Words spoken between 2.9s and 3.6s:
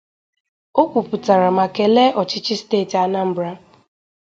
Anambra